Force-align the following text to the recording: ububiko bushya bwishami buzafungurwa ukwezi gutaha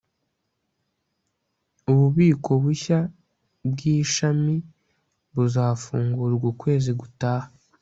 ububiko 1.91 2.51
bushya 2.63 2.99
bwishami 3.71 4.55
buzafungurwa 5.33 6.45
ukwezi 6.53 6.91
gutaha 6.99 7.47